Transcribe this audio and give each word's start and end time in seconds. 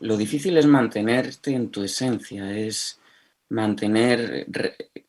Lo 0.00 0.16
difícil 0.16 0.56
es 0.56 0.66
mantenerte 0.66 1.52
en 1.52 1.70
tu 1.70 1.82
esencia, 1.82 2.56
es 2.56 3.00
mantener 3.48 4.46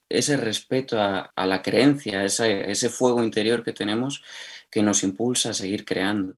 ese 0.10 0.38
respeto 0.38 1.00
a, 1.00 1.32
la 1.46 1.62
creencia, 1.62 2.24
ese 2.24 2.90
fuego 2.90 3.24
interior 3.24 3.64
que 3.64 3.74
tenemos 3.74 4.24
que 4.70 4.84
nos 4.84 5.04
impulsa 5.04 5.50
a 5.50 5.54
seguir 5.54 5.86
creando. 5.86 6.36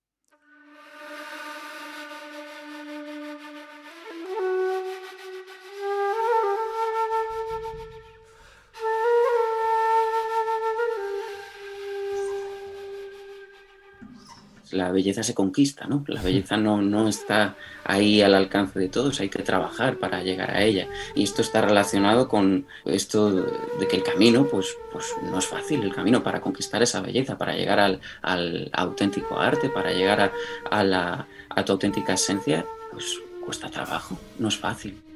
La 14.72 14.92
belleza 14.92 15.24
se 15.24 15.34
conquista, 15.34 15.86
¿no? 15.88 16.04
La 16.08 16.22
belleza 16.22 16.58
no, 16.58 16.82
no 16.82 17.08
está 17.08 17.56
ahí 17.84 18.22
al 18.22 18.36
alcance 18.36 18.80
de 18.80 18.90
todos, 18.90 19.20
hay 19.20 19.30
que 19.30 19.44
trabajar 19.44 19.98
para 19.98 20.22
llegar 20.24 20.52
a 20.52 20.64
ella. 20.64 20.88
Y 21.16 21.24
esto 21.24 21.42
está 21.42 21.62
relacionado 21.62 22.28
con 22.28 22.66
esto 22.86 23.32
de 23.32 23.88
que 23.88 23.98
el 23.98 24.04
camino, 24.04 24.48
pues, 24.48 24.76
pues 24.92 25.06
no 25.24 25.40
es 25.40 25.46
fácil, 25.46 25.84
el 25.84 25.94
camino 25.94 26.24
para 26.24 26.42
conquistar 26.42 26.82
esa 26.84 27.02
belleza, 27.02 27.38
para 27.38 27.56
llegar 27.56 27.80
al, 27.80 28.02
al 28.22 28.70
auténtico 28.74 29.40
arte, 29.40 29.70
para 29.70 29.92
llegar 29.92 30.22
a, 30.22 30.32
a, 30.70 30.84
la, 30.84 31.28
a 31.50 31.66
tu 31.66 31.74
auténtica 31.74 32.14
esencia, 32.14 32.66
pues 32.92 33.20
cuesta 33.46 33.70
trabajo, 33.70 34.18
no 34.40 34.50
es 34.50 34.58
fácil. 34.58 35.07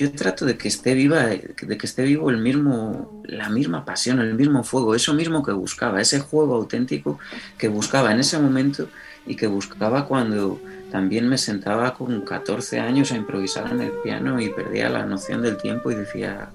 Yo 0.00 0.10
trato 0.12 0.46
de 0.46 0.56
que 0.56 0.68
esté 0.68 0.94
viva, 0.94 1.26
de 1.26 1.76
que 1.76 1.86
esté 1.86 2.04
vivo 2.04 2.30
el 2.30 2.38
mismo, 2.38 3.22
la 3.26 3.50
misma 3.50 3.84
pasión, 3.84 4.18
el 4.20 4.34
mismo 4.34 4.64
fuego, 4.64 4.94
eso 4.94 5.12
mismo 5.12 5.42
que 5.42 5.52
buscaba, 5.52 6.00
ese 6.00 6.20
juego 6.20 6.54
auténtico 6.54 7.18
que 7.58 7.68
buscaba 7.68 8.10
en 8.10 8.20
ese 8.20 8.38
momento 8.38 8.88
y 9.26 9.36
que 9.36 9.46
buscaba 9.46 10.06
cuando 10.06 10.58
también 10.90 11.28
me 11.28 11.36
sentaba 11.36 11.92
con 11.92 12.22
14 12.22 12.80
años 12.80 13.12
a 13.12 13.16
improvisar 13.16 13.70
en 13.70 13.82
el 13.82 13.92
piano 14.02 14.40
y 14.40 14.48
perdía 14.48 14.88
la 14.88 15.04
noción 15.04 15.42
del 15.42 15.58
tiempo 15.58 15.90
y 15.90 15.96
decía 15.96 16.48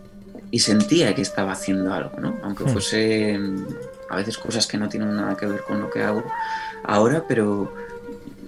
y 0.50 0.60
sentía 0.60 1.14
que 1.14 1.22
estaba 1.22 1.52
haciendo 1.52 1.94
algo, 1.94 2.20
¿no? 2.20 2.40
Aunque 2.42 2.64
hmm. 2.64 2.70
fuese 2.70 3.40
a 4.10 4.16
veces 4.16 4.40
cosas 4.40 4.66
que 4.66 4.80
no 4.80 4.90
tienen 4.90 5.16
nada 5.16 5.38
que 5.38 5.46
ver 5.46 5.62
con 5.62 5.82
lo 5.82 5.92
que 5.92 6.02
hago 6.02 6.24
ahora, 6.84 7.26
pero 7.28 7.72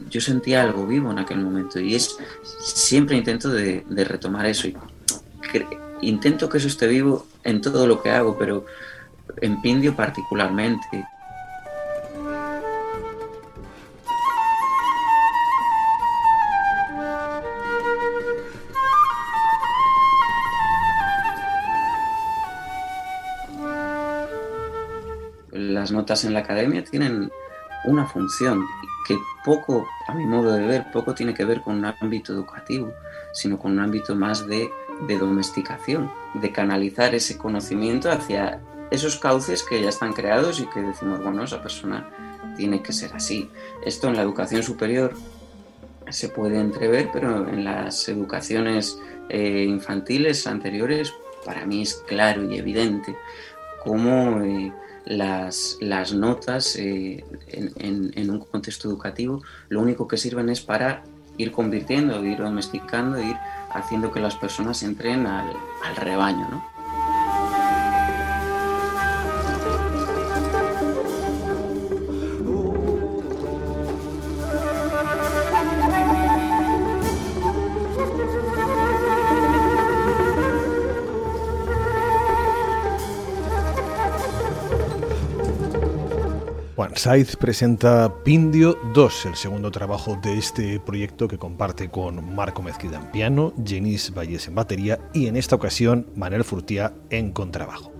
yo 0.10 0.22
sentía 0.22 0.62
algo 0.62 0.86
vivo 0.86 1.12
en 1.12 1.20
aquel 1.20 1.40
momento 1.40 1.80
y 1.80 1.96
es 1.96 2.18
siempre 2.60 3.18
intento 3.18 3.50
de, 3.50 3.84
retomar 3.90 4.46
eso 4.46 4.68
y 4.68 4.78
intento 6.02 6.50
que 6.50 6.58
eso 6.58 6.68
esté 6.68 6.88
vivo 6.88 7.26
en 7.44 7.62
todo 7.62 7.88
lo 7.88 8.02
que 8.02 8.12
hago, 8.12 8.38
pero 8.38 8.66
en 9.42 9.62
Pindio 9.62 9.96
particularmente. 9.96 11.06
Las 25.52 25.92
notas 25.92 26.26
en 26.26 26.34
la 26.34 26.40
academia 26.40 26.84
tienen 26.84 27.32
una 27.86 28.06
función 28.06 28.66
que 29.08 29.18
poco, 29.44 29.88
a 30.08 30.14
mi 30.14 30.26
modo 30.26 30.52
de 30.54 30.66
ver, 30.66 30.92
poco 30.92 31.16
tiene 31.16 31.34
que 31.34 31.46
ver 31.46 31.62
con 31.62 31.78
un 31.78 31.86
ámbito 31.86 32.34
educativo, 32.34 32.94
sino 33.34 33.58
con 33.58 33.72
un 33.72 33.80
ámbito 33.80 34.16
más 34.16 34.46
de, 34.48 34.70
domesticación, 35.20 36.12
de 36.34 36.52
canalizar 36.52 37.16
ese 37.16 37.38
conocimiento 37.38 38.12
hacia 38.12 38.60
esos 38.92 39.18
cauces 39.18 39.64
que 39.64 39.82
ya 39.82 39.90
están 39.90 40.14
creados 40.14 40.60
y 40.60 40.66
que 40.68 40.82
decimos, 40.82 41.24
bueno, 41.24 41.44
esa 41.44 41.62
persona 41.62 42.10
tiene 42.58 42.82
que 42.82 42.92
ser 42.92 43.14
así. 43.14 43.50
Esto 43.86 44.08
en 44.08 44.16
la 44.16 44.24
educación 44.24 44.64
superior 44.64 45.14
se 46.10 46.30
puede 46.30 46.60
entrever, 46.60 47.10
pero 47.14 47.48
en 47.48 47.64
las 47.64 48.10
educaciones 48.10 49.00
eh, 49.30 49.66
infantiles 49.68 50.48
anteriores 50.48 51.14
para 51.46 51.66
mí 51.66 51.82
es 51.82 51.96
claro 52.08 52.44
y 52.44 52.58
evidente 52.58 53.16
cómo 53.84 54.42
eh, 54.42 54.74
las, 55.08 55.78
las 55.80 56.14
notas 56.14 56.76
eh, 56.76 57.24
en, 57.48 58.30
un 58.30 58.40
contexto 58.40 58.90
educativo 58.90 59.42
lo 59.70 59.82
único 59.82 60.08
que 60.08 60.18
sirven 60.18 60.50
es 60.50 60.62
para 60.62 61.04
ir 61.38 61.52
convirtiendo, 61.52 62.24
ir 62.26 62.38
domesticando, 62.40 63.22
ir 63.22 63.36
haciendo 63.72 64.12
que 64.12 64.20
las 64.20 64.36
personas 64.36 64.84
entren 64.84 65.28
al, 65.28 65.52
al 65.86 65.96
rebaño. 65.96 66.48
¿no? 66.50 66.77
Saiz 86.96 87.36
presenta 87.36 88.24
Pindio 88.24 88.78
2, 88.94 89.26
el 89.26 89.36
segundo 89.36 89.72
trabajo 89.72 90.18
de 90.22 90.38
este 90.38 90.80
proyecto 90.80 91.28
que 91.28 91.40
comparte 91.40 91.90
con 91.90 92.36
Marco 92.36 92.62
Mezquida 92.62 93.00
en 93.00 93.12
piano, 93.12 93.52
Jenis 93.66 94.14
Valles 94.14 94.48
en 94.48 94.54
batería 94.54 95.00
y 95.12 95.26
en 95.26 95.38
esta 95.38 95.56
ocasión 95.56 96.06
Manuel 96.16 96.44
Furtía 96.44 96.94
en 97.10 97.32
contrabajo. 97.32 97.92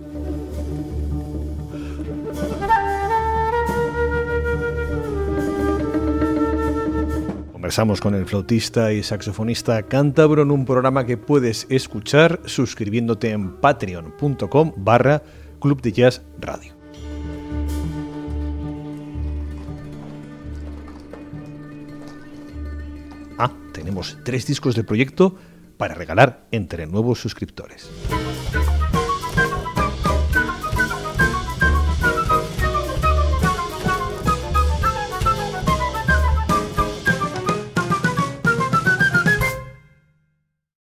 Conversamos 7.52 8.00
con 8.00 8.14
el 8.14 8.26
flautista 8.26 8.92
y 8.92 9.02
saxofonista 9.02 9.82
cántabro 9.82 10.42
en 10.42 10.52
un 10.52 10.64
programa 10.64 11.04
que 11.04 11.16
puedes 11.16 11.66
escuchar 11.68 12.40
suscribiéndote 12.44 13.32
en 13.32 13.56
patreon.com 13.56 14.72
barra 14.76 15.22
Club 15.60 15.82
de 15.82 15.92
Jazz 15.92 16.22
Radio. 16.38 16.77
Tenemos 23.72 24.18
tres 24.24 24.46
discos 24.46 24.74
de 24.74 24.84
proyecto 24.84 25.36
para 25.76 25.94
regalar 25.94 26.46
entre 26.50 26.86
nuevos 26.86 27.20
suscriptores. 27.20 27.88